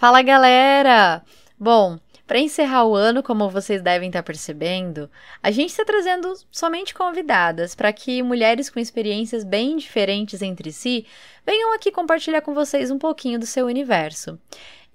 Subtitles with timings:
[0.00, 1.22] Fala galera!
[1.58, 5.10] Bom, para encerrar o ano, como vocês devem estar percebendo,
[5.42, 11.04] a gente está trazendo somente convidadas para que mulheres com experiências bem diferentes entre si
[11.44, 14.40] venham aqui compartilhar com vocês um pouquinho do seu universo.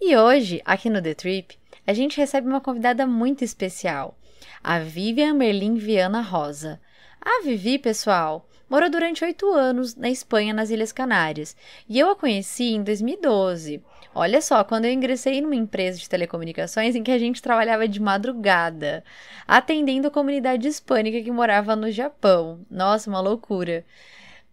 [0.02, 4.18] E hoje, aqui no The Trip, a gente recebe uma convidada muito especial,
[4.64, 6.82] a Vivian Merlin Viana Rosa.
[7.22, 11.56] A Vivi, pessoal, morou durante oito anos na Espanha, nas Ilhas Canárias,
[11.88, 13.82] e eu a conheci em 2012.
[14.14, 18.02] Olha só, quando eu ingressei numa empresa de telecomunicações em que a gente trabalhava de
[18.02, 19.04] madrugada,
[19.48, 22.66] atendendo a comunidade hispânica que morava no Japão.
[22.72, 23.86] Nossa, uma loucura.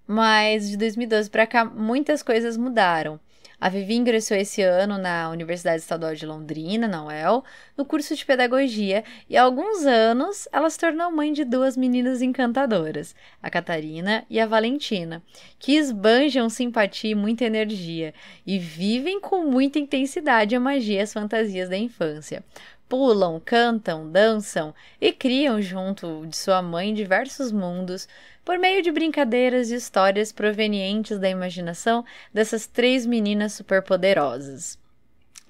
[0.06, 3.20] Mas de 2012 para cá, muitas coisas mudaram.
[3.62, 7.44] A Vivi ingressou esse ano na Universidade Estadual de Londrina, na UEL,
[7.76, 12.20] no curso de pedagogia, e há alguns anos ela se tornou mãe de duas meninas
[12.22, 15.22] encantadoras, a Catarina e a Valentina,
[15.60, 18.12] que esbanjam simpatia e muita energia
[18.44, 22.42] e vivem com muita intensidade a magia e as fantasias da infância.
[22.88, 28.08] Pulam, cantam, dançam e criam junto de sua mãe diversos mundos
[28.44, 34.78] por meio de brincadeiras e histórias provenientes da imaginação dessas três meninas superpoderosas.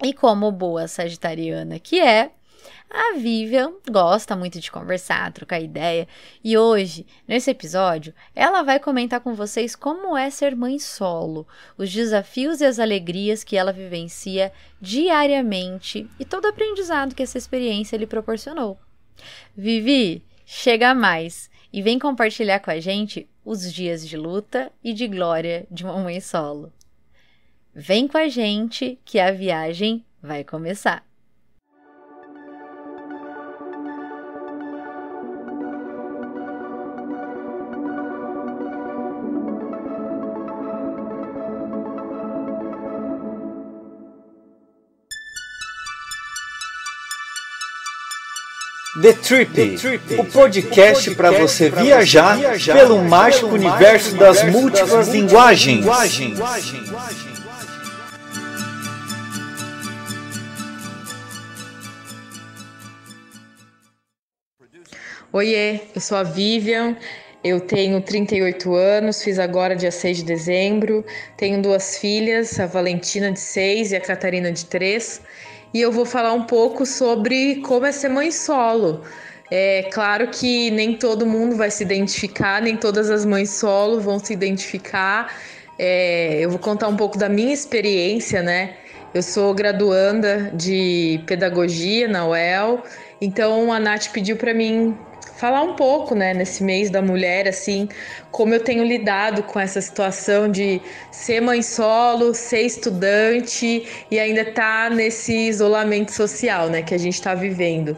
[0.03, 2.33] E como boa sagitariana que é,
[2.95, 6.07] a Vivian gosta muito de conversar, trocar ideia,
[6.45, 11.47] e hoje, nesse episódio, ela vai comentar com vocês como é ser mãe solo,
[11.79, 17.39] os desafios e as alegrias que ela vivencia diariamente e todo o aprendizado que essa
[17.39, 18.79] experiência lhe proporcionou.
[19.57, 25.08] Vivi, chega mais e vem compartilhar com a gente os dias de luta e de
[25.08, 26.72] glória de uma mãe solo.
[27.74, 31.05] Vem com a gente que a viagem vai começar.
[49.02, 50.14] The Trip, The Trip.
[50.20, 55.85] o podcast para você viajar, viajar pelo mágico universo das múltiplas linguagens.
[65.33, 66.96] Oiê, eu sou a Vivian,
[67.42, 71.05] eu tenho 38 anos, fiz agora dia 6 de dezembro,
[71.36, 75.20] tenho duas filhas, a Valentina de 6 e a Catarina de 3
[75.72, 79.02] e eu vou falar um pouco sobre como é ser mãe solo.
[79.50, 84.18] É claro que nem todo mundo vai se identificar, nem todas as mães solo vão
[84.18, 85.34] se identificar.
[85.78, 88.77] É, eu vou contar um pouco da minha experiência, né?
[89.14, 92.83] Eu sou graduanda de pedagogia na UEL,
[93.20, 94.96] então a Nath pediu para mim
[95.36, 97.89] falar um pouco, né, nesse mês da mulher, assim,
[98.30, 100.80] como eu tenho lidado com essa situação de
[101.11, 106.98] ser mãe solo, ser estudante e ainda estar tá nesse isolamento social, né, que a
[106.98, 107.96] gente está vivendo.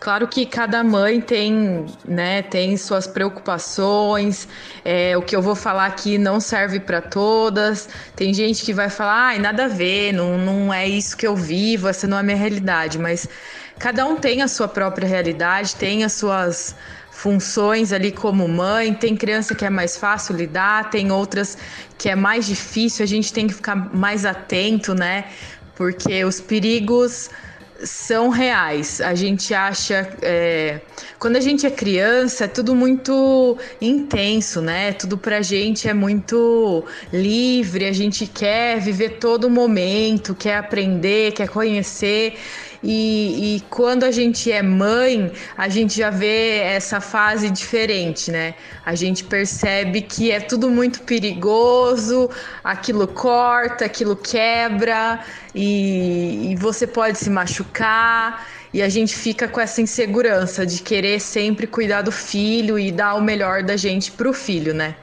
[0.00, 4.48] Claro que cada mãe tem, né, tem suas preocupações.
[4.82, 7.86] É, o que eu vou falar aqui não serve para todas.
[8.16, 11.36] Tem gente que vai falar, ai, nada a ver, não, não é isso que eu
[11.36, 12.98] vivo, essa não é a minha realidade.
[12.98, 13.28] Mas
[13.78, 16.74] cada um tem a sua própria realidade, tem as suas
[17.10, 18.94] funções ali como mãe.
[18.94, 21.58] Tem criança que é mais fácil lidar, tem outras
[21.98, 23.04] que é mais difícil.
[23.04, 25.26] A gente tem que ficar mais atento, né?
[25.76, 27.28] Porque os perigos
[27.84, 29.00] são reais.
[29.00, 30.16] A gente acha.
[30.22, 30.80] É...
[31.18, 34.92] Quando a gente é criança, é tudo muito intenso, né?
[34.92, 41.48] Tudo pra gente é muito livre, a gente quer viver todo momento, quer aprender, quer
[41.48, 42.38] conhecer.
[42.82, 48.54] E, e, quando a gente é mãe, a gente já vê essa fase diferente, né?
[48.86, 52.30] A gente percebe que é tudo muito perigoso,
[52.64, 55.20] aquilo corta, aquilo quebra,
[55.54, 58.48] e, e você pode se machucar.
[58.72, 63.14] E a gente fica com essa insegurança de querer sempre cuidar do filho e dar
[63.14, 64.94] o melhor da gente pro filho, né?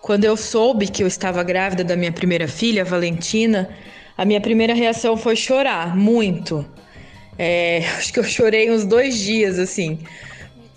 [0.00, 3.70] Quando eu soube que eu estava grávida da minha primeira filha, Valentina,
[4.22, 6.64] a minha primeira reação foi chorar, muito.
[7.36, 9.98] É, acho que eu chorei uns dois dias, assim.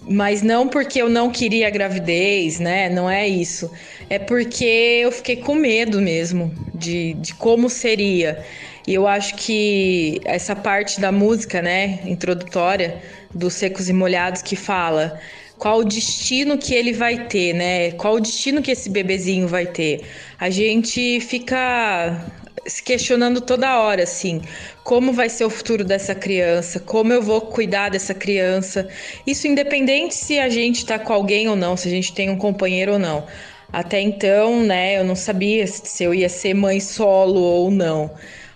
[0.01, 2.89] Mas não porque eu não queria a gravidez, né?
[2.89, 3.69] Não é isso.
[4.09, 8.44] É porque eu fiquei com medo mesmo de, de como seria.
[8.88, 13.00] E eu acho que essa parte da música, né, introdutória,
[13.31, 15.19] dos Secos e Molhados, que fala
[15.59, 17.92] qual o destino que ele vai ter, né?
[17.92, 20.01] Qual o destino que esse bebezinho vai ter.
[20.39, 22.25] A gente fica
[22.66, 24.42] se questionando toda hora, assim,
[24.84, 28.88] como vai ser o futuro dessa criança, como eu vou cuidar dessa criança.
[29.26, 32.38] Isso independente se a gente está com alguém ou não, se a gente tem um
[32.38, 33.26] companheiro ou não.
[33.72, 38.12] Até então, né, eu não sabia se eu ia ser mãe solo ou não.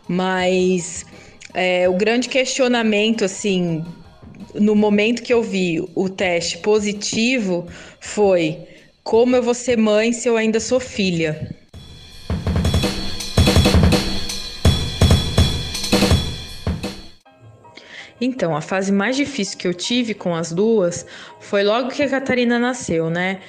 [0.07, 1.05] Mas
[1.53, 3.83] é, o grande questionamento, assim,
[4.55, 7.67] no momento que eu vi o teste positivo,
[7.99, 8.59] foi
[9.03, 11.58] como eu vou ser mãe se eu ainda sou filha?
[18.21, 21.05] Então, a fase mais difícil que eu tive com as duas
[21.39, 23.39] foi logo que a Catarina nasceu, né?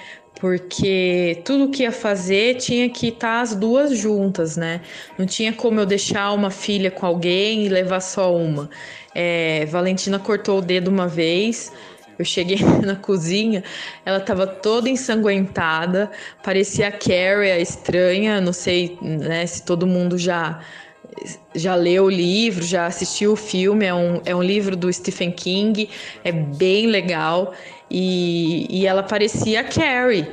[0.40, 4.80] Porque tudo que ia fazer tinha que estar as duas juntas, né?
[5.18, 8.70] Não tinha como eu deixar uma filha com alguém e levar só uma.
[9.14, 11.70] É, Valentina cortou o dedo uma vez,
[12.18, 13.64] eu cheguei na cozinha,
[14.04, 16.10] ela estava toda ensanguentada,
[16.42, 18.40] parecia a Carrie, a estranha.
[18.40, 20.60] Não sei né, se todo mundo já
[21.54, 25.30] já leu o livro, já assistiu o filme, é um, é um livro do Stephen
[25.30, 25.88] King,
[26.24, 27.52] é bem legal.
[27.90, 30.26] E, e ela parecia a Carrie,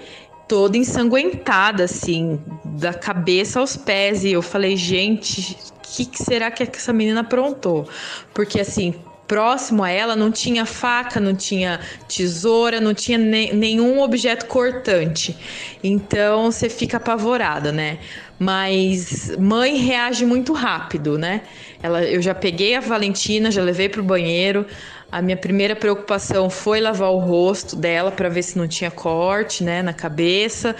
[0.48, 4.24] toda ensanguentada, assim, da cabeça aos pés.
[4.24, 7.90] E eu falei, gente, o que, que será que essa menina aprontou?
[8.34, 8.94] Porque, assim,
[9.28, 15.38] próximo a ela não tinha faca, não tinha tesoura, não tinha ne nenhum objeto cortante.
[15.84, 18.00] Então você fica apavorada, né?
[18.40, 21.42] Mas mãe reage muito rápido, né?
[21.82, 24.66] Ela, eu já peguei a Valentina, já levei para o banheiro.
[25.12, 29.64] A minha primeira preocupação foi lavar o rosto dela para ver se não tinha corte,
[29.64, 30.76] né, na cabeça,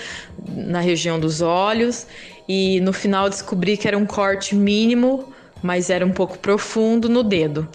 [0.48, 2.06] na região dos olhos.
[2.48, 5.34] E no final descobri que era um corte mínimo,
[5.64, 7.68] mas era um pouco profundo no dedo.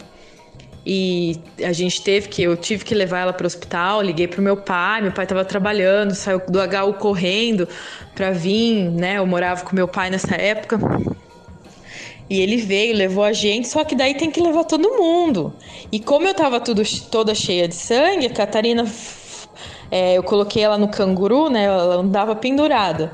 [0.84, 4.40] E a gente teve que, eu tive que levar ela para o hospital, liguei para
[4.40, 7.68] o meu pai, meu pai estava trabalhando, saiu do HU correndo
[8.14, 9.18] para vir, né?
[9.18, 10.80] Eu morava com meu pai nessa época.
[12.28, 15.54] E ele veio, levou a gente, só que daí tem que levar todo mundo.
[15.92, 18.84] E como eu tava tudo, toda cheia de sangue, a Catarina,
[19.90, 21.64] é, eu coloquei ela no canguru, né?
[21.64, 23.12] Ela andava pendurada.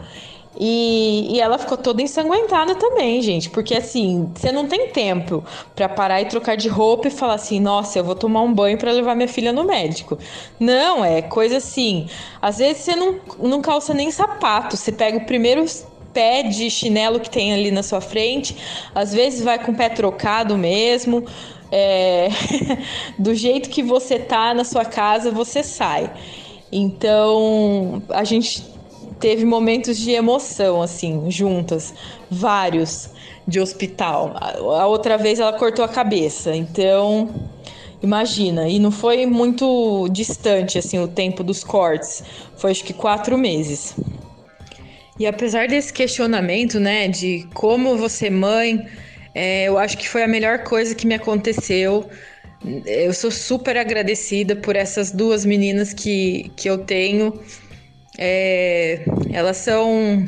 [0.61, 5.45] E, e, ela ficou toda ensanguentada também, gente, porque assim, você não tem tempo
[5.77, 8.77] para parar e trocar de roupa e falar assim: nossa, eu vou tomar um banho
[8.77, 10.19] para levar minha filha no médico.
[10.59, 12.09] Não, é coisa assim.
[12.43, 15.65] Às vezes você não, não calça nem sapato, você pega o primeiro
[16.13, 18.57] pé de chinelo que tem ali na sua frente,
[18.93, 21.25] às vezes vai com o pé trocado mesmo.
[21.71, 22.31] É...
[23.17, 26.11] do jeito que você tá na sua casa, você sai.
[26.73, 28.78] Então, a gente
[29.20, 31.94] teve momentos de emoção, assim, juntas,
[32.31, 33.11] vários
[33.47, 34.37] de hospital.
[34.41, 37.29] A outra vez ela cortou a cabeça, então
[38.03, 38.69] imagina.
[38.69, 42.23] E não foi muito distante, assim, o tempo dos cortes,
[42.56, 43.94] foi acho que quatro meses.
[45.19, 48.87] E apesar desse questionamento, né, de como você mãe,
[49.35, 52.09] é, eu acho que foi a melhor coisa que me aconteceu.
[52.87, 57.40] Eu sou super agradecida por essas duas meninas que, que eu tenho.
[58.19, 60.25] É, elas são.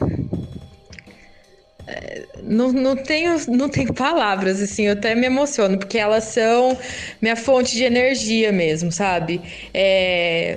[1.89, 6.79] É, não, não, tenho, não tenho palavras, assim, eu até me emociono, porque elas são
[7.21, 9.41] minha fonte de energia mesmo, sabe?
[9.75, 10.57] É,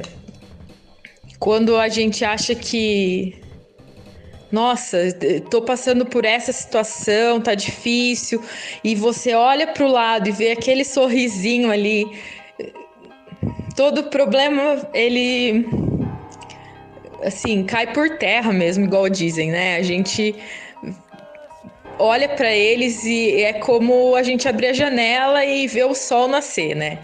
[1.39, 3.41] quando a gente acha que.
[4.51, 4.99] Nossa,
[5.49, 8.39] tô passando por essa situação, tá difícil,
[8.83, 12.05] e você olha para o lado e vê aquele sorrisinho ali.
[13.75, 15.65] Todo problema, ele
[17.23, 19.77] assim, cai por terra mesmo, igual dizem, né?
[19.77, 20.35] A gente
[21.99, 26.27] olha para eles e é como a gente abrir a janela e ver o sol
[26.27, 26.99] nascer, né?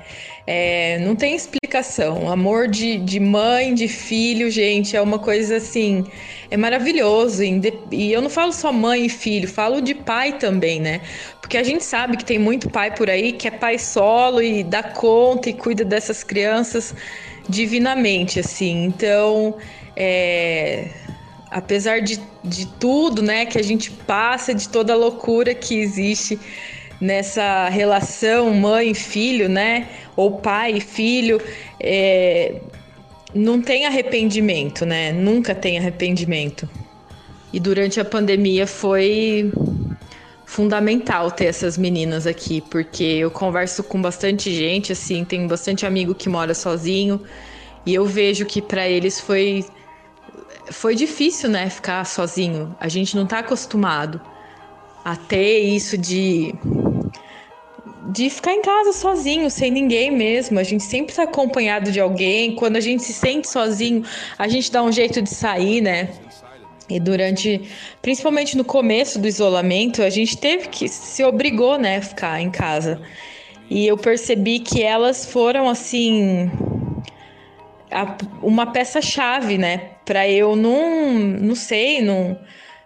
[0.52, 2.32] É, não tem explicação.
[2.32, 6.04] Amor de, de mãe, de filho, gente, é uma coisa assim,
[6.50, 7.44] é maravilhoso.
[7.44, 11.02] E eu não falo só mãe e filho, falo de pai também, né?
[11.40, 14.64] Porque a gente sabe que tem muito pai por aí que é pai solo e
[14.64, 16.96] dá conta e cuida dessas crianças
[17.48, 18.86] divinamente, assim.
[18.86, 19.56] Então,
[19.96, 20.90] é,
[21.50, 26.40] apesar de, de tudo, né, que a gente passa, de toda a loucura que existe
[27.02, 31.42] nessa relação mãe filho, né, ou pai e filho,
[31.80, 32.62] é,
[33.34, 35.12] não tem arrependimento, né?
[35.12, 36.68] Nunca tem arrependimento.
[37.54, 39.52] E durante a pandemia foi
[40.46, 46.16] fundamental ter essas meninas aqui, porque eu converso com bastante gente, assim, tem bastante amigo
[46.16, 47.22] que mora sozinho,
[47.86, 49.64] e eu vejo que para eles foi
[50.72, 52.76] foi difícil, né, ficar sozinho.
[52.80, 54.22] A gente não tá acostumado
[55.04, 56.54] a ter isso de
[58.12, 60.58] de ficar em casa sozinho, sem ninguém mesmo.
[60.60, 62.56] A gente sempre está acompanhado de alguém.
[62.56, 64.04] Quando a gente se sente sozinho,
[64.38, 66.10] a gente dá um jeito de sair, né?
[66.90, 67.70] E durante,
[68.02, 73.00] principalmente no começo do isolamento, a gente teve que se obrigou, né, ficar em casa.
[73.70, 76.50] E eu percebi que elas foram assim
[78.42, 82.40] uma peça chave, né, para eu não, não sei, não,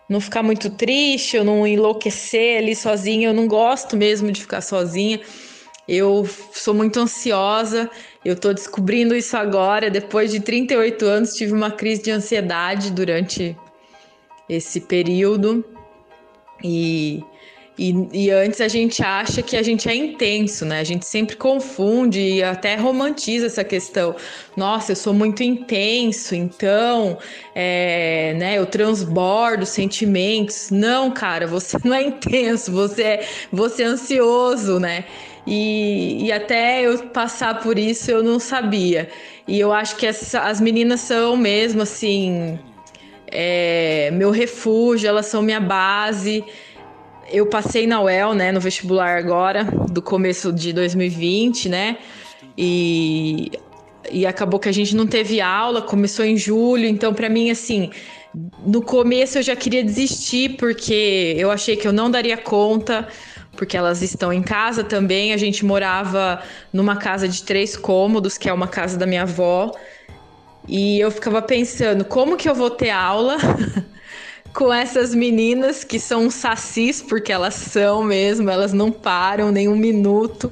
[0.09, 3.29] não ficar muito triste, eu não enlouquecer ali sozinha.
[3.29, 5.19] Eu não gosto mesmo de ficar sozinha.
[5.87, 7.89] Eu sou muito ansiosa.
[8.23, 9.89] Eu tô descobrindo isso agora.
[9.89, 13.57] Depois de 38 anos, tive uma crise de ansiedade durante
[14.47, 15.65] esse período.
[16.63, 17.23] E
[17.77, 20.79] e, e, antes a gente acha que a gente é intenso, né?
[20.79, 24.15] A gente sempre confunde e até romantiza essa questão.
[24.55, 27.17] Nossa, eu sou muito intenso, então,
[27.55, 28.59] é, né?
[28.59, 30.69] Eu transbordo sentimentos.
[30.69, 35.05] Não, cara, você não é intenso, você é, você é ansioso, né?
[35.47, 39.09] E, e até eu passar por isso eu não sabia.
[39.47, 42.59] E eu acho que essa, as meninas são mesmo assim,
[43.27, 46.45] é, meu refúgio, elas são minha base
[47.33, 51.97] eu passei na UEL, né, no vestibular agora, do começo de 2020, né?
[52.55, 53.51] E,
[54.11, 57.89] e acabou que a gente não teve aula, começou em julho, então para mim assim,
[58.63, 63.07] no começo eu já queria desistir porque eu achei que eu não daria conta,
[63.57, 65.33] porque elas estão em casa também.
[65.33, 66.39] A gente morava
[66.71, 69.71] numa casa de três cômodos, que é uma casa da minha avó.
[70.67, 73.37] E eu ficava pensando, como que eu vou ter aula
[74.53, 79.75] com essas meninas que são sacis, porque elas são mesmo, elas não param nem um
[79.75, 80.51] minuto.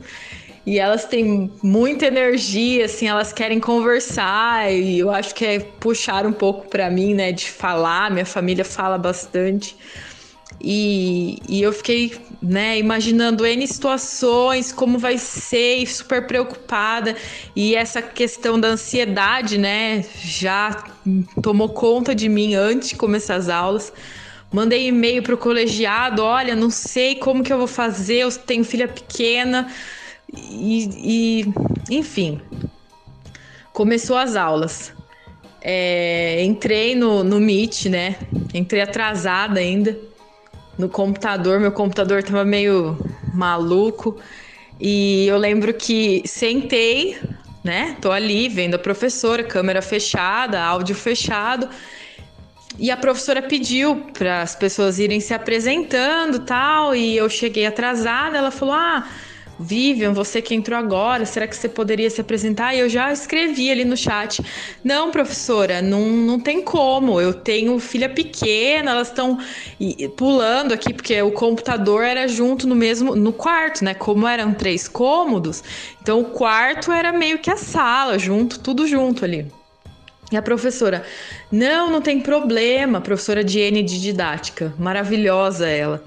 [0.65, 4.71] E elas têm muita energia, assim, elas querem conversar.
[4.71, 8.11] E eu acho que é puxar um pouco para mim, né, de falar.
[8.11, 9.75] Minha família fala bastante.
[10.63, 17.15] E, e eu fiquei, né, imaginando N situações, como vai ser, super preocupada.
[17.55, 20.83] E essa questão da ansiedade, né, já
[21.41, 23.91] tomou conta de mim antes de começar as aulas.
[24.51, 28.87] Mandei e-mail pro colegiado, olha, não sei como que eu vou fazer, eu tenho filha
[28.87, 29.71] pequena.
[30.31, 31.43] E,
[31.89, 32.39] e enfim,
[33.73, 34.93] começou as aulas.
[35.63, 38.17] É, entrei no, no Meet, né?
[38.53, 40.10] Entrei atrasada ainda
[40.81, 41.59] no computador.
[41.59, 42.97] Meu computador tava meio
[43.31, 44.17] maluco.
[44.79, 47.17] E eu lembro que sentei,
[47.63, 47.95] né?
[48.01, 51.69] Tô ali vendo a professora, câmera fechada, áudio fechado.
[52.79, 58.37] E a professora pediu para as pessoas irem se apresentando, tal, e eu cheguei atrasada,
[58.37, 59.07] ela falou: "Ah,
[59.61, 62.73] Vivian, você que entrou agora, será que você poderia se apresentar?
[62.73, 64.43] E eu já escrevi ali no chat.
[64.83, 67.21] Não, professora, não, não tem como.
[67.21, 69.37] Eu tenho filha pequena, elas estão
[70.17, 73.93] pulando aqui, porque o computador era junto no mesmo no quarto, né?
[73.93, 75.63] Como eram três cômodos,
[76.01, 79.45] então o quarto era meio que a sala, junto, tudo junto ali.
[80.31, 81.03] E a professora,
[81.51, 86.03] não, não tem problema, professora Diene de didática, maravilhosa ela.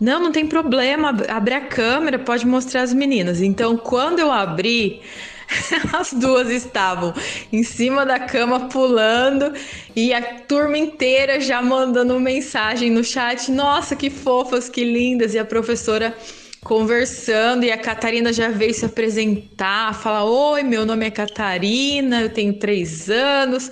[0.00, 3.42] Não, não tem problema, abre a câmera, pode mostrar as meninas.
[3.42, 5.02] Então, quando eu abri,
[5.92, 7.12] as duas estavam
[7.52, 9.52] em cima da cama pulando
[9.94, 13.50] e a turma inteira já mandando mensagem no chat.
[13.50, 15.34] Nossa, que fofas, que lindas!
[15.34, 16.16] E a professora
[16.62, 22.30] conversando e a Catarina já veio se apresentar, falar: Oi, meu nome é Catarina, eu
[22.30, 23.70] tenho três anos.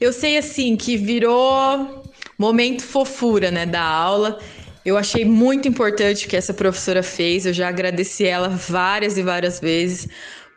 [0.00, 2.02] Eu sei assim que virou
[2.38, 4.38] momento fofura, né, da aula.
[4.86, 9.22] Eu achei muito importante o que essa professora fez, eu já agradeci ela várias e
[9.22, 10.06] várias vezes,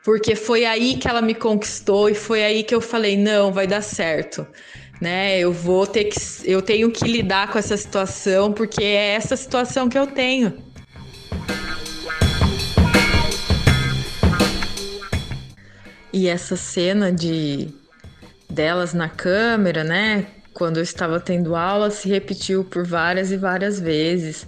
[0.03, 3.65] porque foi aí que ela me conquistou e foi aí que eu falei: não, vai
[3.65, 4.45] dar certo.
[5.01, 5.39] Né?
[5.39, 9.89] Eu vou ter que eu tenho que lidar com essa situação porque é essa situação
[9.89, 10.61] que eu tenho.
[16.13, 17.69] E essa cena de
[18.47, 20.27] delas na câmera, né,
[20.59, 24.45] quando eu estava tendo aula, se repetiu por várias e várias vezes.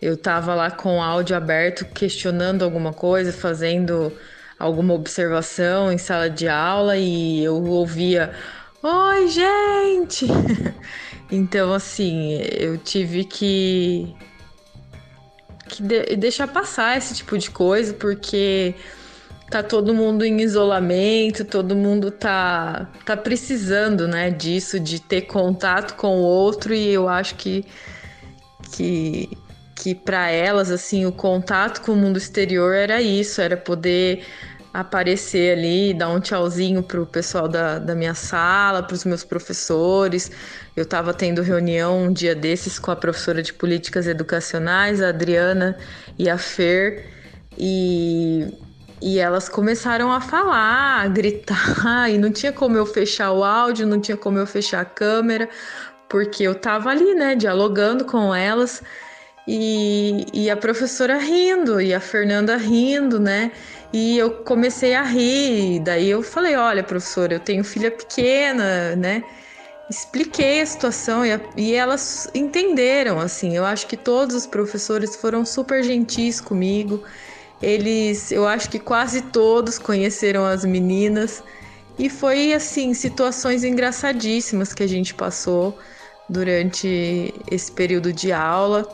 [0.00, 4.12] Eu estava lá com o áudio aberto, questionando alguma coisa, fazendo
[4.58, 8.30] alguma observação em sala de aula e eu ouvia:
[8.82, 10.26] Oi, gente!
[11.32, 14.14] então, assim, eu tive que,
[15.70, 18.74] que de deixar passar esse tipo de coisa, porque
[19.54, 25.94] tá todo mundo em isolamento, todo mundo tá, tá precisando, né, disso, de ter contato
[25.94, 27.64] com o outro e eu acho que
[28.72, 29.28] que
[29.76, 34.24] que para elas assim o contato com o mundo exterior era isso, era poder
[34.72, 40.32] aparecer ali, dar um tchauzinho pro pessoal da, da minha sala, para os meus professores.
[40.74, 45.76] Eu estava tendo reunião um dia desses com a professora de políticas educacionais, a Adriana
[46.18, 47.06] e a Fer,
[47.56, 48.63] e
[49.04, 53.86] e elas começaram a falar, a gritar, e não tinha como eu fechar o áudio,
[53.86, 55.46] não tinha como eu fechar a câmera,
[56.08, 58.82] porque eu tava ali, né, dialogando com elas,
[59.46, 63.52] e, e a professora rindo, e a Fernanda rindo, né,
[63.92, 69.22] e eu comecei a rir, daí eu falei, olha, professora, eu tenho filha pequena, né,
[69.90, 73.54] expliquei a situação e, a, e, elas entenderam, assim.
[73.54, 77.04] Eu acho que todos os professores foram super gentis comigo.
[77.64, 81.42] Eles, eu acho que quase todos conheceram as meninas.
[81.98, 85.78] E foi, assim, situações engraçadíssimas que a gente passou
[86.28, 88.86] durante esse período de aula.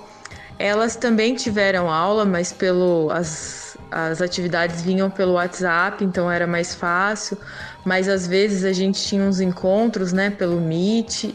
[0.56, 6.72] Elas também tiveram aula, mas pelo as, as atividades vinham pelo WhatsApp, então era mais
[6.72, 7.38] fácil.
[7.84, 11.34] Mas às vezes a gente tinha uns encontros, né, pelo Meet.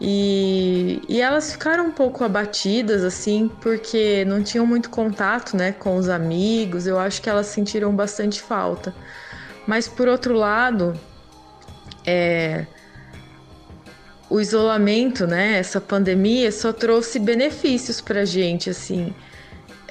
[0.00, 5.96] E, e elas ficaram um pouco abatidas, assim, porque não tinham muito contato, né, com
[5.96, 6.86] os amigos.
[6.86, 8.94] Eu acho que elas sentiram bastante falta.
[9.66, 10.98] Mas por outro lado,
[12.06, 12.66] é,
[14.28, 19.14] o isolamento, né, essa pandemia só trouxe benefícios para gente, assim.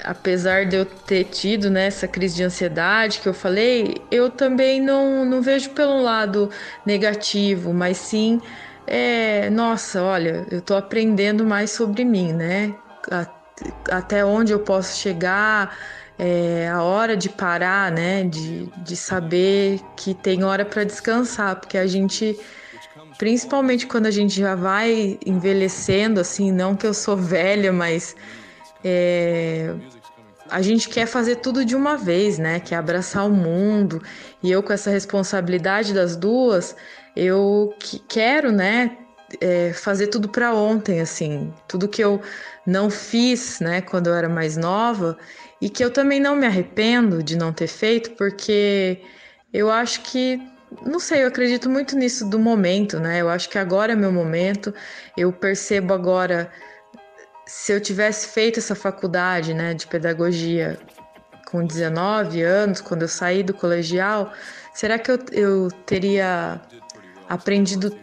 [0.04, 4.80] Apesar de eu ter tido né, essa crise de ansiedade que eu falei, eu também
[4.80, 6.50] não, não vejo pelo lado
[6.86, 8.40] negativo, mas sim,
[8.88, 12.76] é, nossa, olha, eu estou aprendendo mais sobre mim, né?
[13.90, 15.78] Até onde eu posso chegar,
[16.20, 18.24] é, a hora de parar, né?
[18.24, 22.38] De, de saber que tem hora para descansar, porque a gente
[23.18, 28.16] principalmente quando a gente já vai envelhecendo, assim, não que eu sou velha, mas
[28.84, 29.74] é,
[30.50, 32.60] a gente quer fazer tudo de uma vez, né?
[32.60, 34.02] Quer abraçar o mundo.
[34.44, 36.76] E eu com essa responsabilidade das duas,
[37.16, 38.98] eu que quero, né?
[39.42, 42.22] É, fazer tudo para ontem, assim, tudo que eu
[42.66, 43.82] não fiz, né?
[43.82, 45.18] Quando eu era mais nova
[45.62, 49.02] e que eu também não me arrependo de não ter feito, porque
[49.54, 50.40] eu acho que
[50.86, 53.22] não sei, eu acredito muito nisso do momento, né?
[53.22, 54.74] Eu acho que agora é meu momento.
[55.18, 56.52] Eu percebo agora
[57.46, 60.80] se eu tivesse feito essa faculdade, né, de pedagogia
[61.50, 64.34] com 19 anos, quando eu saí do colegial,
[64.74, 66.60] será que eu, eu teria
[67.28, 67.96] aprendido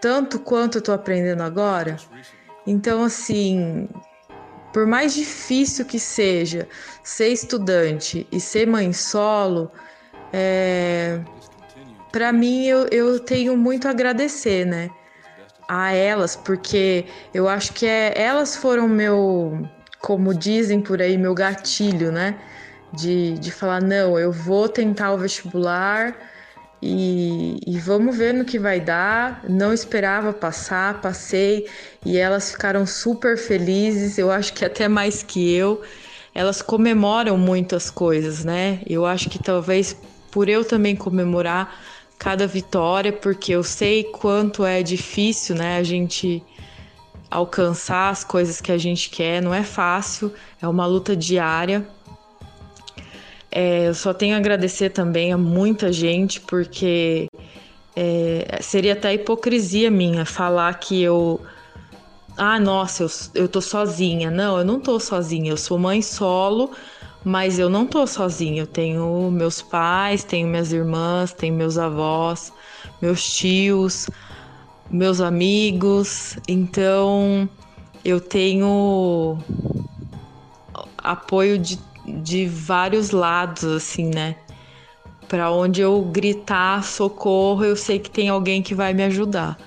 [0.00, 1.96] tanto quanto eu estou aprendendo agora?
[2.66, 3.88] Então, assim,
[4.72, 6.68] por mais difícil que seja
[7.02, 9.70] ser estudante e ser mãe solo,
[10.32, 11.20] é,
[12.10, 14.90] para mim eu, eu tenho muito a agradecer, né?
[15.68, 19.66] A elas, porque eu acho que é, elas foram meu,
[20.00, 22.38] como dizem por aí, meu gatilho, né?
[22.92, 26.16] De, de falar, não, eu vou tentar o vestibular
[26.86, 29.42] e, e vamos ver no que vai dar.
[29.48, 31.66] Não esperava passar, passei
[32.04, 35.80] e elas ficaram super felizes, eu acho que até mais que eu.
[36.34, 38.80] Elas comemoram muitas coisas, né?
[38.86, 39.96] Eu acho que talvez
[40.30, 41.80] por eu também comemorar
[42.18, 46.42] cada vitória, porque eu sei quanto é difícil, né, a gente
[47.30, 51.86] alcançar as coisas que a gente quer, não é fácil, é uma luta diária.
[53.54, 57.28] É, eu só tenho a agradecer também a muita gente, porque
[57.94, 61.40] é, seria até hipocrisia minha falar que eu.
[62.36, 64.30] Ah, nossa, eu, eu tô sozinha.
[64.30, 66.72] Não, eu não tô sozinha, eu sou mãe solo
[67.24, 72.52] mas eu não tô sozinha, eu tenho meus pais, tenho minhas irmãs, tenho meus avós,
[73.00, 74.06] meus tios,
[74.90, 77.48] meus amigos, então
[78.04, 79.38] eu tenho
[80.98, 84.36] apoio de, de vários lados, assim, né?
[85.28, 89.58] Para onde eu gritar socorro, eu sei que tem alguém que vai me ajudar.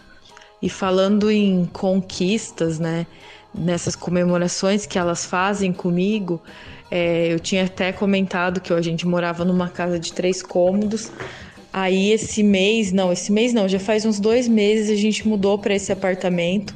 [0.62, 3.06] E falando em conquistas, né?
[3.54, 6.42] Nessas comemorações que elas fazem comigo,
[6.92, 11.12] é, eu tinha até comentado que a gente morava numa casa de três cômodos.
[11.72, 15.58] Aí esse mês, não, esse mês não, já faz uns dois meses a gente mudou
[15.58, 16.76] para esse apartamento.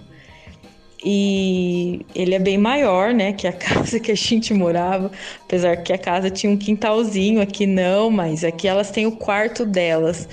[1.04, 5.12] E ele é bem maior, né, que a casa que a gente morava,
[5.44, 9.66] apesar que a casa tinha um quintalzinho, aqui não, mas aqui elas têm o quarto
[9.66, 10.28] delas.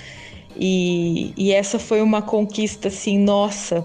[0.57, 3.85] E, e essa foi uma conquista assim, nossa,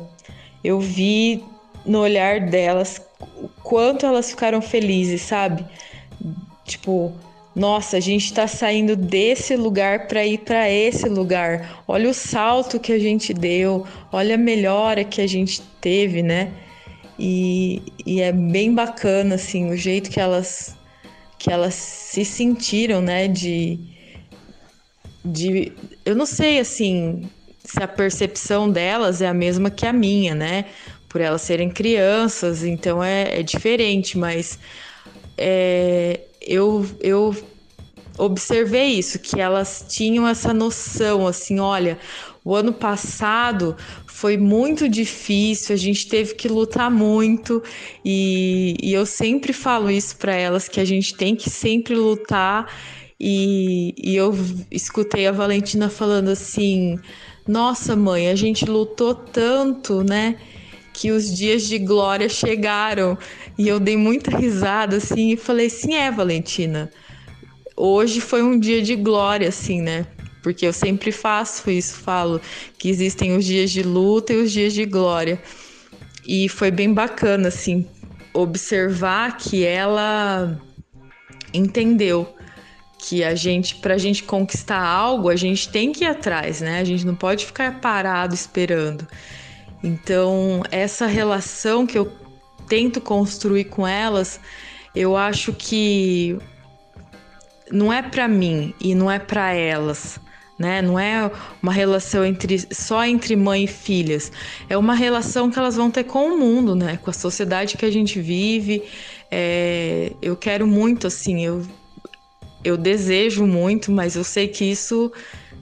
[0.64, 1.44] eu vi
[1.86, 3.02] no olhar delas
[3.38, 5.66] o quanto elas ficaram felizes, sabe?
[6.66, 7.14] Tipo,
[7.56, 11.84] nossa, a gente está saindo desse lugar para ir para esse lugar.
[11.88, 16.52] Olha o salto que a gente deu, olha a melhora que a gente teve, né?
[17.18, 20.76] E, e é bem bacana assim o jeito que elas
[21.38, 23.28] que elas se sentiram, né?
[23.28, 23.80] De,
[25.24, 25.74] de
[26.06, 27.30] eu não sei assim
[27.64, 30.66] se a percepção delas é a mesma que a minha, né?
[31.14, 34.58] por elas serem crianças, então é, é diferente, mas
[35.38, 37.36] é, eu, eu
[38.18, 42.00] observei isso, que elas tinham essa noção, assim, olha,
[42.44, 43.78] o ano passado
[44.24, 47.62] foi muito difícil, a gente teve que lutar muito
[48.06, 52.74] e, e eu sempre falo isso para elas que a gente tem que sempre lutar
[53.20, 54.34] e, e eu
[54.72, 56.98] escutei a Valentina falando assim
[57.46, 60.38] Nossa, mãe, a gente lutou tanto, né?
[60.94, 63.18] Que os dias de glória chegaram.
[63.58, 66.90] E eu dei muita risada assim e falei: Sim, é, Valentina.
[67.76, 70.06] Hoje foi um dia de glória, assim, né?
[70.44, 72.40] Porque eu sempre faço isso, falo
[72.78, 75.42] que existem os dias de luta e os dias de glória.
[76.28, 77.88] E foi bem bacana, assim,
[78.34, 80.62] observar que ela
[81.54, 82.36] entendeu
[82.98, 86.80] que a gente, pra gente conquistar algo, a gente tem que ir atrás, né?
[86.80, 89.08] A gente não pode ficar parado esperando.
[89.84, 92.12] Então, essa relação que eu
[92.68, 94.40] tento construir com elas,
[94.96, 96.38] eu acho que
[97.70, 100.20] não é para mim e não é para elas,
[100.64, 100.82] né?
[100.82, 101.30] Não é
[101.62, 104.32] uma relação entre só entre mãe e filhas.
[104.70, 106.98] É uma relação que elas vão ter com o mundo, né?
[107.04, 108.82] Com a sociedade que a gente vive.
[109.30, 111.62] É, eu quero muito, assim, eu
[112.64, 115.12] eu desejo muito, mas eu sei que isso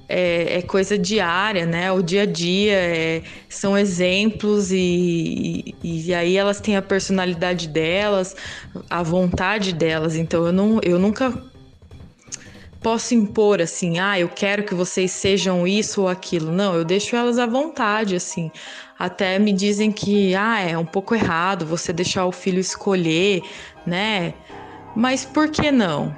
[0.07, 1.91] é, é coisa diária, né?
[1.91, 7.67] O dia a dia é, são exemplos e, e, e, aí elas têm a personalidade
[7.67, 8.35] delas,
[8.89, 10.15] a vontade delas.
[10.15, 11.33] Então eu, não, eu nunca
[12.81, 16.51] posso impor assim, ah, eu quero que vocês sejam isso ou aquilo.
[16.51, 18.51] Não, eu deixo elas à vontade, assim.
[18.97, 23.41] Até me dizem que, ah, é um pouco errado você deixar o filho escolher,
[23.85, 24.33] né?
[24.95, 26.15] Mas por que não?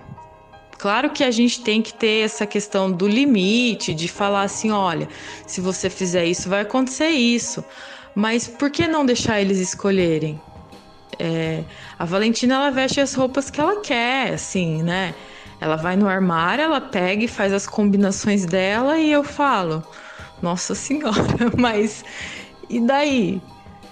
[0.78, 5.08] Claro que a gente tem que ter essa questão do limite, de falar assim: olha,
[5.45, 7.63] se você fizer isso, vai acontecer isso.
[8.15, 10.39] Mas por que não deixar eles escolherem?
[11.19, 11.63] É,
[11.97, 15.13] a Valentina ela veste as roupas que ela quer, assim, né?
[15.63, 19.82] Ela vai no armário, ela pega e faz as combinações dela e eu falo:
[20.41, 22.04] Nossa Senhora, mas
[22.69, 23.41] e daí?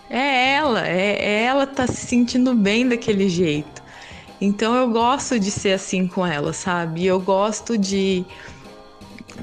[0.10, 3.82] É ela, é, é ela tá se sentindo bem daquele jeito.
[4.42, 7.06] Então eu gosto de ser assim com ela, sabe?
[7.06, 8.26] Eu gosto de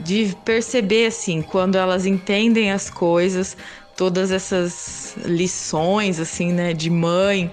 [0.05, 3.57] de perceber assim quando elas entendem as coisas,
[3.97, 7.51] todas essas lições assim, né, de mãe.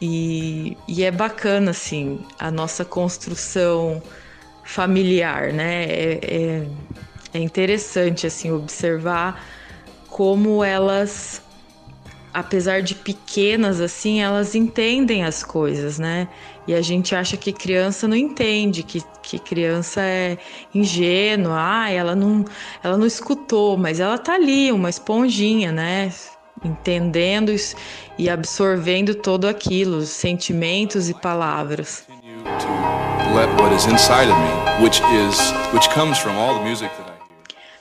[0.00, 4.02] E, e é bacana assim a nossa construção
[4.64, 5.84] familiar, né?
[5.84, 6.66] É, é,
[7.34, 9.44] é interessante assim observar
[10.08, 11.42] como elas
[12.32, 16.28] apesar de pequenas assim, elas entendem as coisas, né?
[16.66, 20.38] E a gente acha que criança não entende, que, que criança é
[20.72, 22.44] ingênua, ah, ela não,
[22.82, 26.12] ela não escutou, mas ela tá ali, uma esponjinha, né?
[26.62, 27.54] Entendendo
[28.18, 32.06] e absorvendo todo aquilo, sentimentos e palavras.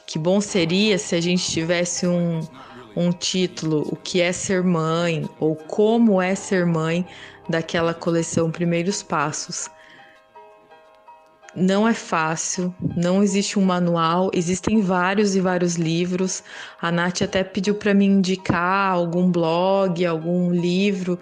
[0.06, 2.42] Que bom seria se a gente tivesse um,
[2.96, 7.06] um título, O que é ser mãe ou Como é ser mãe,
[7.50, 9.70] daquela coleção Primeiros Passos.
[11.56, 16.44] Não é fácil, não existe um manual, existem vários e vários livros.
[16.80, 21.20] A Nath até pediu para me indicar algum blog, algum livro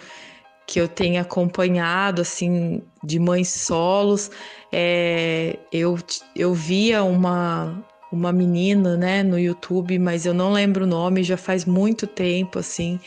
[0.66, 4.30] que eu tenha acompanhado, assim, de mães solos.
[4.70, 5.98] É, eu,
[6.36, 11.38] eu via uma, uma menina, né, no YouTube, mas eu não lembro o nome, já
[11.38, 13.00] faz muito tempo, assim.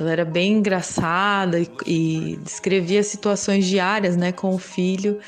[0.00, 5.20] Ela era bem engraçada e, e descrevia situações diárias, né, com o filho.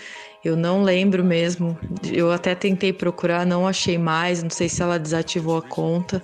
[0.44, 1.78] Eu não lembro mesmo.
[2.12, 4.42] Eu até tentei procurar, não achei mais.
[4.42, 6.22] Não sei se ela desativou a conta,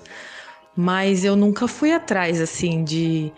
[0.77, 3.33] mas eu nunca fui atrás, assim, de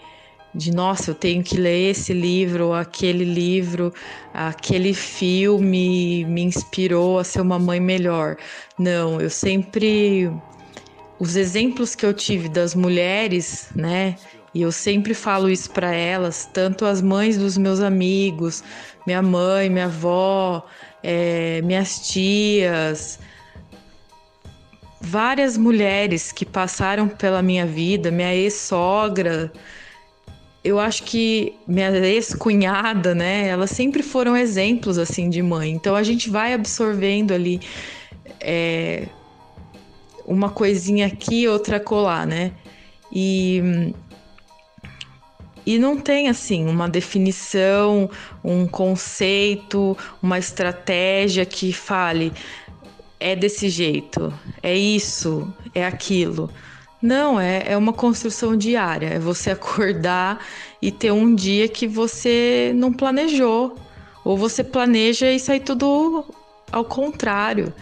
[0.54, 3.92] de nossa, eu tenho que ler esse livro, aquele livro,
[4.34, 8.36] aquele filme me inspirou a ser uma mãe melhor.
[8.78, 10.30] Não, eu sempre
[11.18, 14.16] os exemplos que eu tive das mulheres, né?
[14.54, 18.62] E eu sempre falo isso para elas, tanto as mães dos meus amigos,
[19.06, 20.66] minha mãe, minha avó,
[21.02, 23.18] é, minhas tias,
[25.00, 29.50] várias mulheres que passaram pela minha vida, minha ex-sogra,
[30.64, 35.70] eu acho que minha ex-cunhada, né, elas sempre foram exemplos assim de mãe.
[35.70, 37.60] Então a gente vai absorvendo ali
[38.40, 39.08] é,
[40.24, 42.52] uma coisinha aqui, outra colar, né?
[43.12, 43.92] E
[45.64, 48.10] e não tem assim uma definição,
[48.42, 52.32] um conceito, uma estratégia que fale
[53.20, 56.50] é desse jeito, é isso, é aquilo.
[57.02, 59.08] Não, é, é uma construção diária.
[59.08, 60.44] É você acordar
[60.80, 63.76] e ter um dia que você não planejou.
[64.24, 66.24] Ou você planeja e sai tudo
[66.70, 67.72] ao contrário.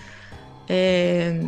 [0.67, 1.43] É,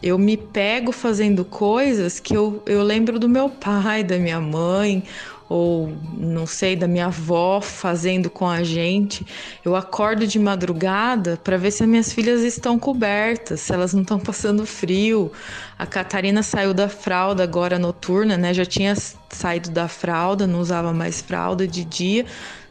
[0.00, 5.02] eu me pego fazendo coisas que eu, eu lembro do meu pai, da minha mãe,
[5.48, 9.24] ou não sei, da minha avó fazendo com a gente.
[9.64, 14.02] Eu acordo de madrugada para ver se as minhas filhas estão cobertas, se elas não
[14.02, 15.30] estão passando frio.
[15.78, 18.52] A Catarina saiu da fralda agora noturna, né?
[18.52, 18.94] Já tinha
[19.30, 22.26] saído da fralda, não usava mais fralda de dia,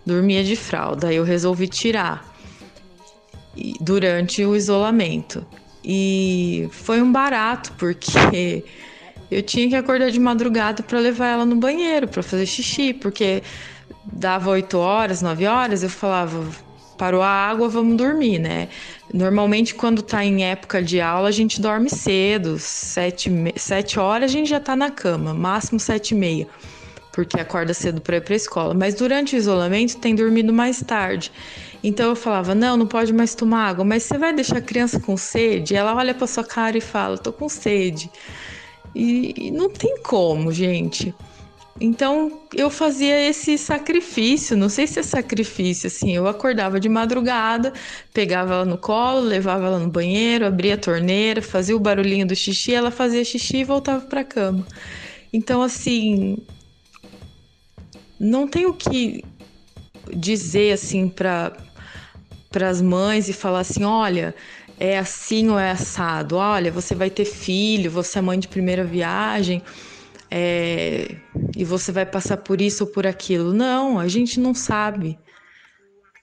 [0.05, 1.07] dormia de fralda.
[1.07, 2.35] Aí eu resolvi tirar
[3.79, 5.45] durante o isolamento.
[5.83, 8.65] E foi um barato, porque
[9.29, 13.41] eu tinha que acordar de madrugada para levar ela no banheiro, para fazer xixi, porque
[14.03, 16.45] dava 8 horas, 9 horas, eu falava,
[16.97, 18.69] parou a água, vamos dormir, né?
[19.13, 24.33] Normalmente, quando tá em época de aula, a gente dorme cedo, 7, 7 horas a
[24.33, 26.47] gente já tá na cama, máximo 7 e meia,
[27.11, 28.73] porque acorda cedo para ir pra escola.
[28.73, 31.31] Mas durante o isolamento, tem dormido mais tarde.
[31.83, 34.99] Então eu falava: não, não pode mais tomar água, mas você vai deixar a criança
[34.99, 35.75] com sede?
[35.75, 38.09] Ela olha para sua cara e fala: tô com sede.
[38.95, 41.13] E, e não tem como, gente.
[41.79, 47.73] Então eu fazia esse sacrifício, não sei se é sacrifício, assim, eu acordava de madrugada,
[48.13, 52.34] pegava ela no colo, levava ela no banheiro, abria a torneira, fazia o barulhinho do
[52.34, 54.65] xixi, ela fazia xixi e voltava para cama.
[55.34, 56.38] Então assim,
[58.17, 59.21] não tenho que
[60.15, 61.51] dizer assim para
[62.49, 64.34] para as mães e falar assim, olha,
[64.79, 66.35] é assim ou é assado.
[66.35, 69.61] Olha, você vai ter filho, você é mãe de primeira viagem,
[70.29, 71.15] é,
[71.55, 73.53] e você vai passar por isso ou por aquilo.
[73.53, 75.17] Não, a gente não sabe.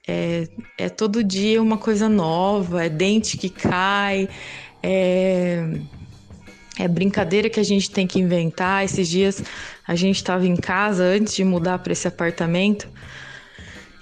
[0.07, 4.29] É, é todo dia uma coisa nova, é dente que cai,
[4.83, 5.65] é,
[6.79, 8.85] é brincadeira que a gente tem que inventar.
[8.85, 9.43] Esses dias
[9.87, 12.89] a gente estava em casa antes de mudar para esse apartamento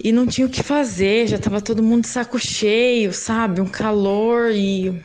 [0.03, 3.61] e não tinha o que fazer, já tava todo mundo de saco cheio, sabe?
[3.61, 5.03] Um calor e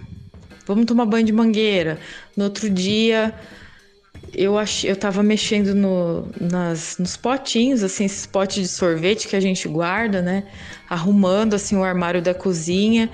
[0.66, 2.00] vamos tomar banho de mangueira.
[2.36, 3.34] No outro dia
[4.34, 4.84] eu ach...
[4.86, 9.68] eu tava mexendo no, nas, nos potinhos, assim, esses potes de sorvete que a gente
[9.68, 10.46] guarda, né?
[10.90, 13.10] Arrumando assim o armário da cozinha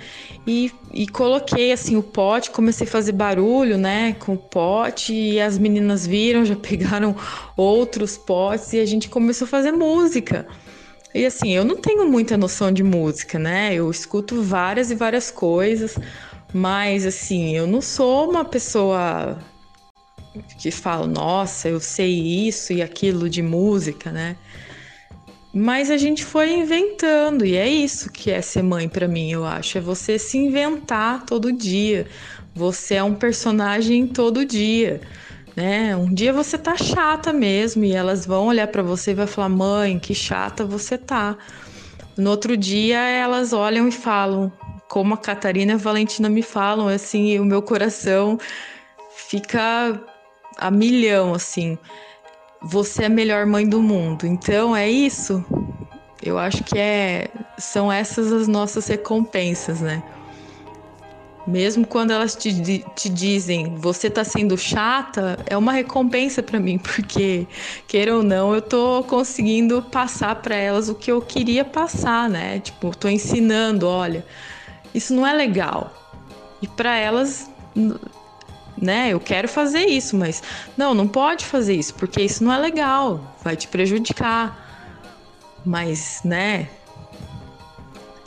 [0.45, 5.39] e, e coloquei assim o pote, comecei a fazer barulho, né, com o pote e
[5.39, 7.15] as meninas viram, já pegaram
[7.55, 10.47] outros potes e a gente começou a fazer música.
[11.13, 13.73] E assim, eu não tenho muita noção de música, né?
[13.73, 15.97] Eu escuto várias e várias coisas,
[16.53, 19.37] mas assim, eu não sou uma pessoa
[20.57, 24.37] que fala, nossa, eu sei isso e aquilo de música, né?
[25.53, 29.43] Mas a gente foi inventando, e é isso que é ser mãe para mim, eu
[29.43, 29.77] acho.
[29.77, 32.07] É você se inventar todo dia.
[32.55, 35.01] Você é um personagem todo dia
[35.55, 35.95] né?
[35.95, 39.49] Um dia você tá chata mesmo e elas vão olhar para você e vai falar:
[39.49, 41.37] "Mãe, que chata você tá".
[42.17, 44.51] No outro dia elas olham e falam,
[44.87, 48.37] como a Catarina e a Valentina me falam, assim, o meu coração
[49.15, 49.99] fica
[50.57, 51.77] a milhão, assim.
[52.61, 54.27] Você é a melhor mãe do mundo.
[54.27, 55.43] Então é isso.
[56.21, 60.03] Eu acho que é são essas as nossas recompensas, né?
[61.45, 66.77] Mesmo quando elas te, te dizem você tá sendo chata, é uma recompensa para mim,
[66.79, 67.47] porque
[67.87, 72.59] queira ou não, eu tô conseguindo passar para elas o que eu queria passar, né?
[72.59, 74.25] Tipo, tô ensinando, olha,
[74.93, 75.91] isso não é legal.
[76.61, 77.49] E para elas,
[78.77, 80.43] né, eu quero fazer isso, mas
[80.77, 84.69] não, não pode fazer isso, porque isso não é legal, vai te prejudicar.
[85.65, 86.69] Mas, né,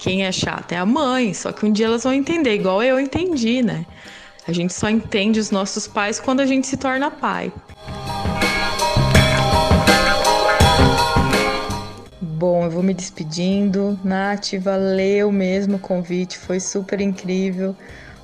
[0.05, 3.01] quem é chata é a mãe, só que um dia elas vão entender, igual eu
[3.01, 3.87] entendi, né?
[4.47, 7.51] A gente só entende os nossos pais quando a gente se torna pai.
[12.21, 13.99] Bom, eu vou me despedindo.
[14.05, 17.75] Nath, valeu mesmo o convite, foi super incrível,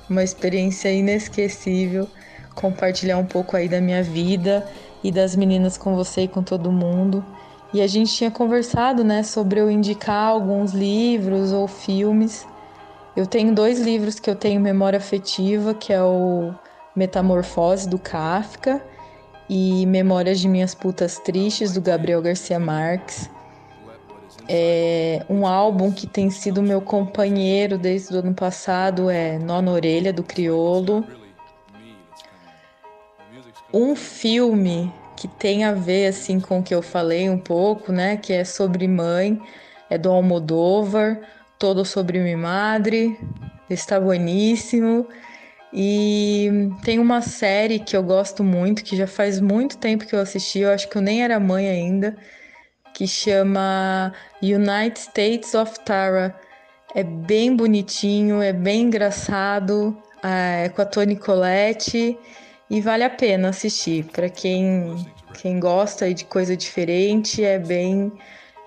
[0.07, 2.07] uma experiência inesquecível
[2.53, 4.63] compartilhar um pouco aí da minha vida
[5.03, 7.25] e das meninas com você e com todo mundo.
[7.73, 12.45] E a gente tinha conversado, né, sobre eu indicar alguns livros ou filmes.
[13.15, 16.53] Eu tenho dois livros que eu tenho memória afetiva, que é o
[16.95, 18.81] Metamorfose do Kafka
[19.49, 23.29] e Memórias de Minhas Putas Tristes do Gabriel Garcia Marques.
[24.47, 29.71] É um álbum que tem sido meu companheiro desde o ano passado é Nó na
[29.71, 31.05] Orelha do Criolo.
[33.73, 38.17] Um filme que tem a ver assim com o que eu falei um pouco, né?
[38.17, 39.39] Que é sobre mãe,
[39.89, 41.19] é do Almodóvar,
[41.59, 43.17] todo sobre minha madre,
[43.69, 45.07] está bueníssimo.
[45.73, 50.19] E tem uma série que eu gosto muito, que já faz muito tempo que eu
[50.19, 52.17] assisti, eu acho que eu nem era mãe ainda,
[52.93, 56.35] que chama United States of Tara.
[56.93, 62.17] É bem bonitinho, é bem engraçado, é com a Toni Collette
[62.71, 64.05] e vale a pena assistir.
[64.05, 65.05] Para quem,
[65.41, 68.09] quem gosta de coisa diferente, é bem,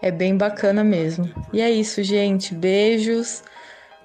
[0.02, 1.28] é bem bacana mesmo.
[1.54, 2.54] E é isso, gente.
[2.54, 3.42] Beijos.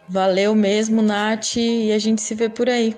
[0.08, 2.96] Valeu mesmo, Nath, e a gente se vê por aí.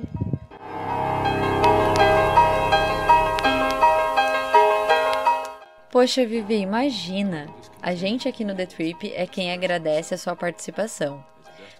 [5.92, 7.48] Poxa, Vivi, imagina!
[7.82, 11.22] A gente aqui no The Trip é quem agradece a sua participação.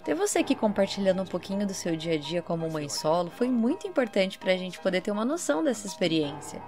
[0.04, 3.48] Ter você aqui compartilhando um pouquinho do seu dia a dia como mãe solo foi
[3.48, 6.60] muito importante para a gente poder ter uma noção dessa experiência.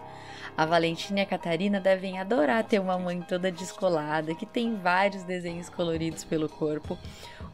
[0.55, 5.23] A Valentina e a Catarina devem adorar ter uma mãe toda descolada, que tem vários
[5.23, 6.95] desenhos coloridos pelo corpo,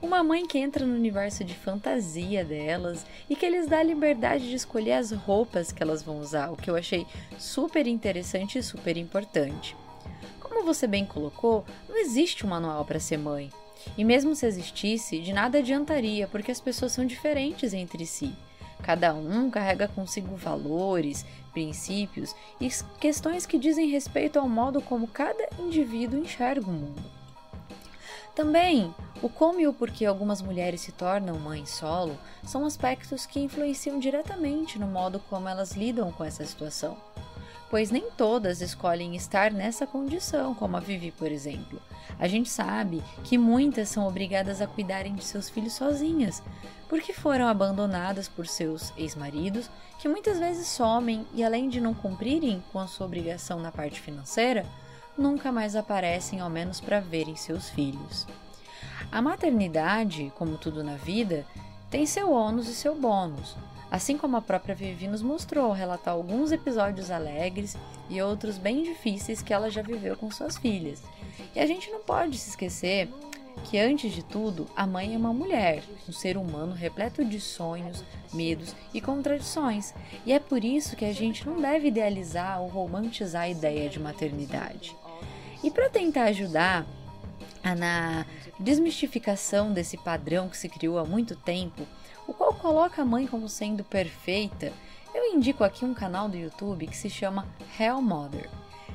[0.01, 4.49] uma mãe que entra no universo de fantasia delas e que lhes dá a liberdade
[4.49, 8.63] de escolher as roupas que elas vão usar, o que eu achei super interessante e
[8.63, 9.77] super importante.
[10.41, 13.49] Como você bem colocou, não existe um manual para ser mãe.
[13.97, 18.33] E mesmo se existisse, de nada adiantaria, porque as pessoas são diferentes entre si.
[18.81, 25.49] Cada um carrega consigo valores, princípios e questões que dizem respeito ao modo como cada
[25.59, 27.19] indivíduo enxerga o mundo.
[28.33, 33.39] Também, o como e o porquê algumas mulheres se tornam mães solo são aspectos que
[33.39, 36.95] influenciam diretamente no modo como elas lidam com essa situação
[37.69, 41.79] pois nem todas escolhem estar nessa condição, como a Vivi, por exemplo.
[42.19, 46.41] A gente sabe que muitas são obrigadas a cuidarem de seus filhos sozinhas,
[46.89, 52.63] porque foram abandonadas por seus ex-maridos, que muitas vezes somem e, além de não cumprirem
[52.71, 54.65] com a sua obrigação na parte financeira,
[55.17, 58.25] nunca mais aparecem, ao menos para verem seus filhos.
[59.11, 61.45] A maternidade, como tudo na vida,
[61.89, 63.55] tem seu ônus e seu bônus.
[63.91, 67.75] Assim como a própria Vivi nos mostrou ao relatar alguns episódios alegres
[68.09, 71.01] e outros bem difíceis que ela já viveu com suas filhas.
[71.55, 73.09] E a gente não pode se esquecer
[73.63, 78.03] que, antes de tudo, a mãe é uma mulher, um ser humano repleto de sonhos,
[78.31, 79.93] medos e contradições.
[80.25, 83.99] E é por isso que a gente não deve idealizar ou romantizar a ideia de
[83.99, 84.95] maternidade.
[85.63, 86.85] E para tentar ajudar
[87.77, 88.25] na
[88.59, 91.85] desmistificação desse padrão que se criou há muito tempo,
[92.29, 94.71] o qual coloca a mãe como sendo perfeita,
[95.15, 97.47] eu indico aqui um canal do YouTube que se chama
[97.79, 98.47] Hell Mother.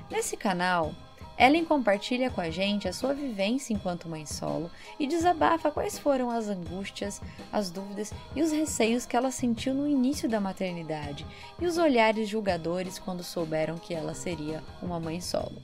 [0.09, 0.95] Nesse canal,
[1.37, 4.71] Ellen compartilha com a gente a sua vivência enquanto mãe solo
[5.01, 7.21] e desabafa quais foram as angústias,
[7.53, 11.27] as dúvidas e os receios que ela sentiu no início da maternidade
[11.61, 15.61] e os olhares julgadores quando souberam que ela seria uma mãe solo.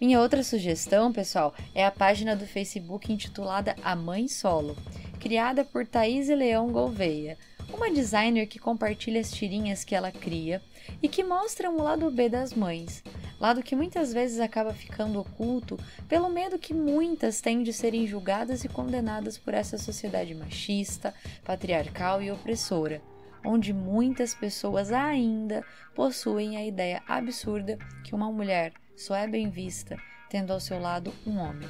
[0.00, 4.76] Minha outra sugestão, pessoal, é a página do Facebook intitulada A Mãe Solo,
[5.22, 7.38] criada por Thaís Leão Gouveia,
[7.72, 10.60] uma designer que compartilha as tirinhas que ela cria
[11.00, 13.04] e que mostram o lado B das mães,
[13.38, 18.64] lado que muitas vezes acaba ficando oculto pelo medo que muitas têm de serem julgadas
[18.64, 23.00] e condenadas por essa sociedade machista, patriarcal e opressora,
[23.44, 29.96] onde muitas pessoas ainda possuem a ideia absurda que uma mulher só é bem vista
[30.32, 31.68] tendo ao seu lado um homem.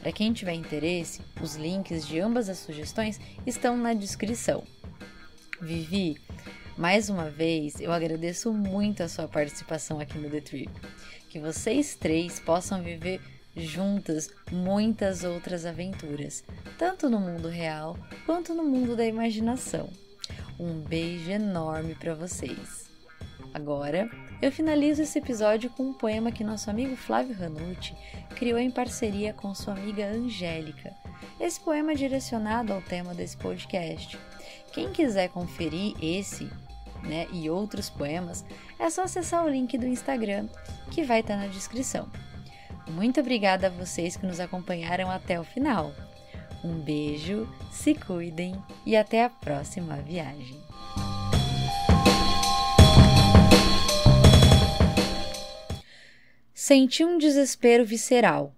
[0.00, 4.62] Para quem tiver interesse, os links de ambas as sugestões estão na descrição.
[5.60, 6.20] Vivi,
[6.76, 10.70] mais uma vez eu agradeço muito a sua participação aqui no The Trip.
[11.28, 13.20] Que vocês três possam viver
[13.56, 16.44] juntas muitas outras aventuras,
[16.78, 17.96] tanto no mundo real
[18.26, 19.88] quanto no mundo da imaginação.
[20.58, 22.86] Um beijo enorme para vocês.
[23.54, 27.94] Agora, eu finalizo esse episódio com um poema que nosso amigo Flávio Ranucci
[28.34, 30.94] criou em parceria com sua amiga Angélica.
[31.40, 34.18] Esse poema é direcionado ao tema desse podcast.
[34.72, 36.50] Quem quiser conferir esse
[37.06, 38.44] né, e outros poemas,
[38.78, 40.48] é só acessar o link do Instagram
[40.90, 42.08] que vai estar na descrição.
[42.88, 45.92] Muito obrigada a vocês que nos acompanharam até o final.
[46.62, 48.54] Um beijo, se cuidem
[48.84, 50.65] e até a próxima viagem.
[56.68, 58.52] Senti um desespero visceral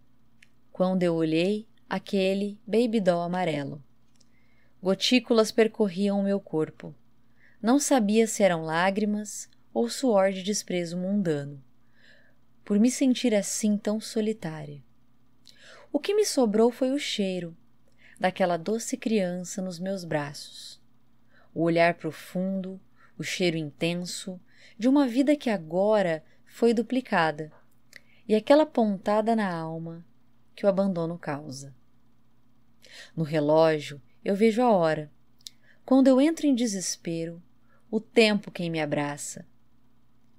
[0.72, 3.84] quando eu olhei aquele baby doll amarelo.
[4.82, 6.94] Gotículas percorriam o meu corpo.
[7.60, 11.62] Não sabia se eram lágrimas ou suor de desprezo mundano,
[12.64, 14.82] por me sentir assim tão solitária.
[15.92, 17.54] O que me sobrou foi o cheiro
[18.18, 20.80] daquela doce criança nos meus braços,
[21.54, 22.80] o olhar profundo,
[23.18, 24.40] o cheiro intenso
[24.78, 27.52] de uma vida que agora foi duplicada
[28.28, 30.04] e aquela pontada na alma
[30.54, 31.74] que o abandono causa.
[33.16, 35.10] No relógio eu vejo a hora.
[35.84, 37.42] Quando eu entro em desespero,
[37.90, 39.46] o tempo quem me abraça.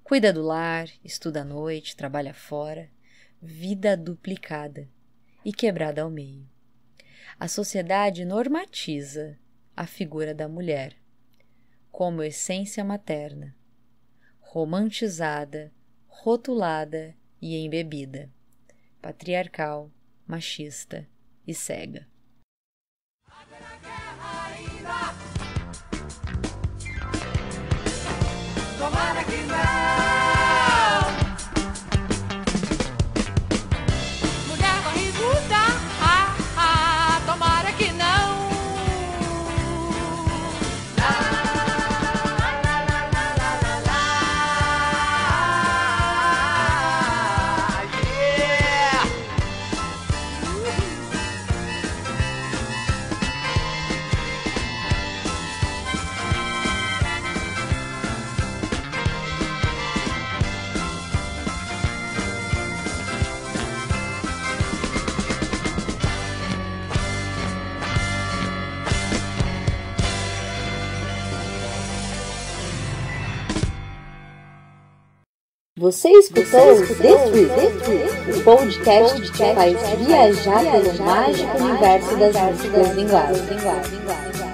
[0.04, 2.88] Cuida do lar, estuda à noite, trabalha fora,
[3.42, 4.88] vida duplicada
[5.44, 6.48] e quebrada ao meio.
[7.38, 9.36] A sociedade normatiza
[9.76, 10.96] a figura da mulher
[11.90, 13.56] como essência materna,
[14.40, 15.72] romantizada,
[16.06, 18.30] rotulada e embebida,
[19.00, 19.90] patriarcal,
[20.26, 21.08] machista
[21.46, 22.06] e cega.
[28.78, 29.89] Tomara que não.
[75.90, 84.49] Você escutou o The o podcast que faz viajar pelo mágico universo das músicas linguagens.